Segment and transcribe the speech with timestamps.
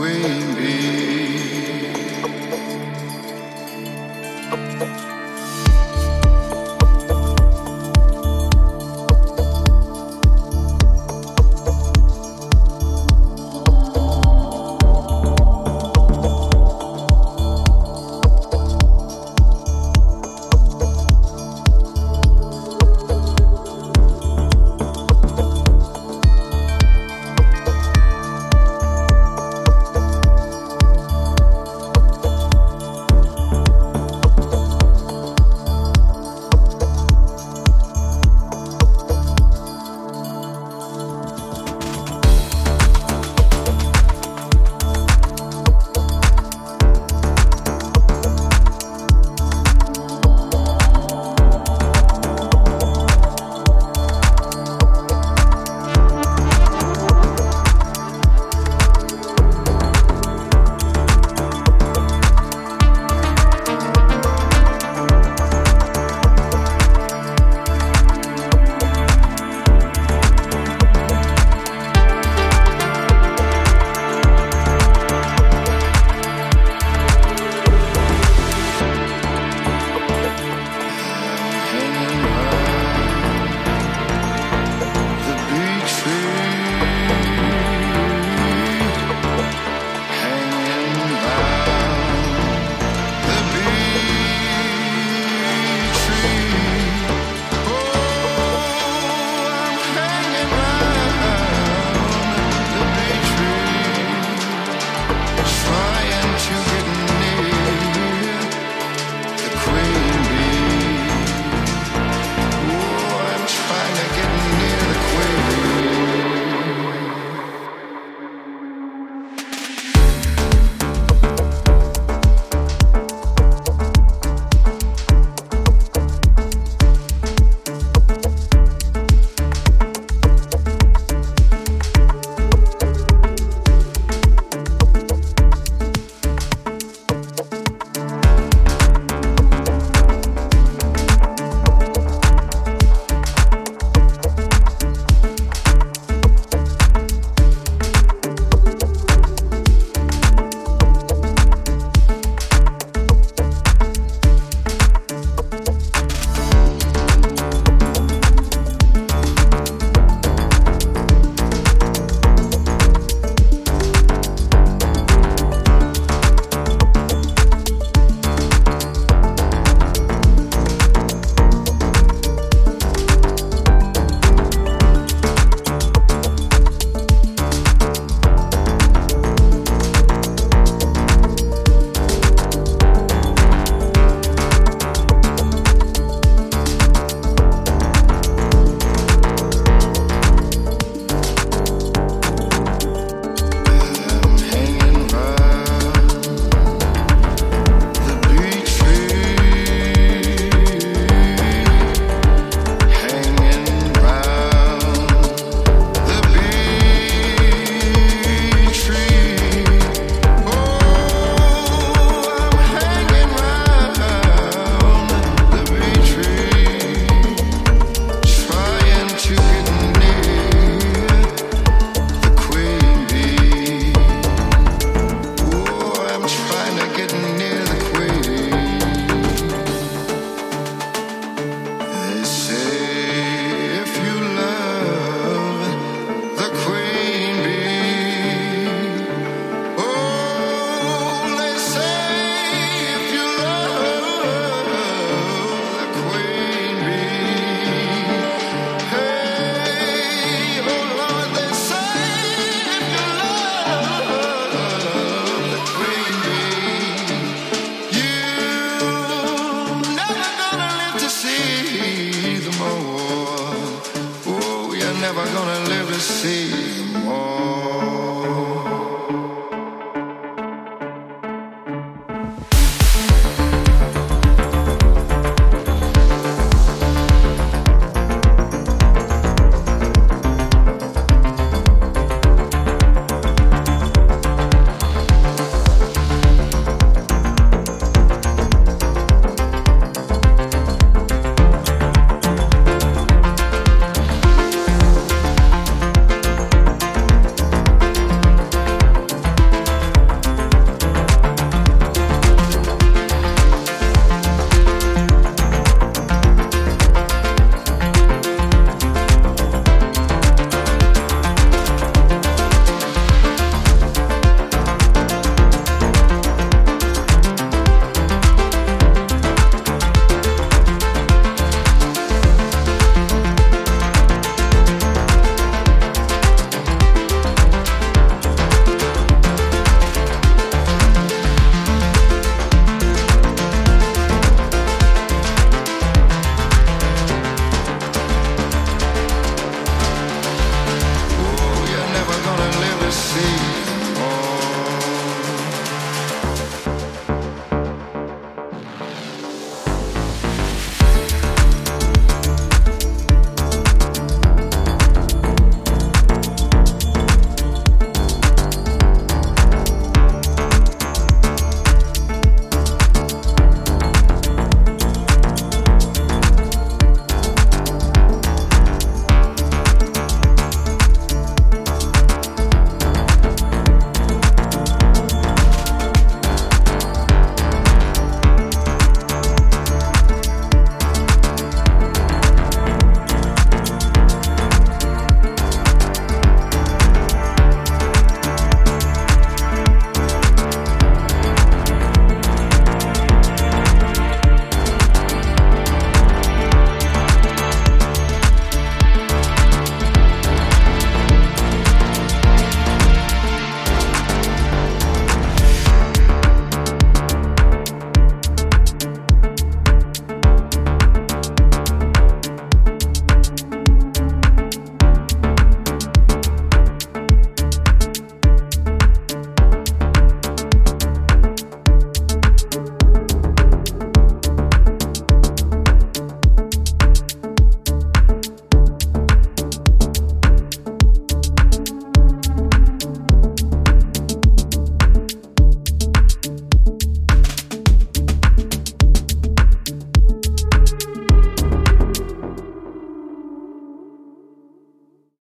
[0.00, 0.99] queen bee.